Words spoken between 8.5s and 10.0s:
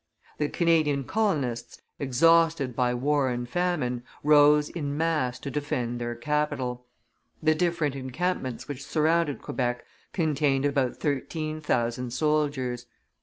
which surrounded Quebec